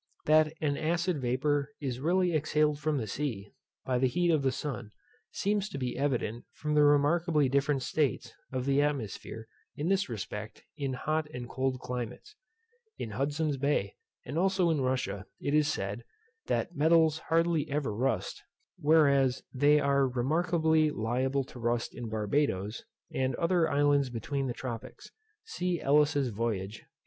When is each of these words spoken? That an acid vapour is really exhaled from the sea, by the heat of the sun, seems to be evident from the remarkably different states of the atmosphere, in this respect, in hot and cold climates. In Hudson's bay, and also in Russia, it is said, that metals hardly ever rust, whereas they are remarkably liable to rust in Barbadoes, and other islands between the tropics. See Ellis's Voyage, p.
That 0.25 0.51
an 0.61 0.77
acid 0.77 1.21
vapour 1.21 1.73
is 1.79 1.99
really 1.99 2.33
exhaled 2.33 2.79
from 2.79 2.97
the 2.97 3.05
sea, 3.05 3.53
by 3.85 3.99
the 3.99 4.07
heat 4.07 4.31
of 4.31 4.41
the 4.41 4.51
sun, 4.51 4.89
seems 5.29 5.69
to 5.69 5.77
be 5.77 5.95
evident 5.95 6.45
from 6.53 6.73
the 6.73 6.81
remarkably 6.81 7.47
different 7.47 7.83
states 7.83 8.33
of 8.51 8.65
the 8.65 8.81
atmosphere, 8.81 9.47
in 9.75 9.89
this 9.89 10.09
respect, 10.09 10.63
in 10.75 10.93
hot 10.93 11.27
and 11.31 11.47
cold 11.47 11.79
climates. 11.79 12.35
In 12.97 13.11
Hudson's 13.11 13.57
bay, 13.57 13.93
and 14.25 14.39
also 14.39 14.71
in 14.71 14.81
Russia, 14.81 15.27
it 15.39 15.53
is 15.53 15.67
said, 15.67 16.03
that 16.47 16.75
metals 16.75 17.19
hardly 17.29 17.69
ever 17.69 17.93
rust, 17.93 18.41
whereas 18.79 19.43
they 19.53 19.79
are 19.79 20.07
remarkably 20.07 20.89
liable 20.89 21.43
to 21.43 21.59
rust 21.59 21.93
in 21.93 22.09
Barbadoes, 22.09 22.85
and 23.13 23.35
other 23.35 23.69
islands 23.69 24.09
between 24.09 24.47
the 24.47 24.53
tropics. 24.55 25.11
See 25.45 25.79
Ellis's 25.79 26.29
Voyage, 26.29 26.79
p. 26.79 26.85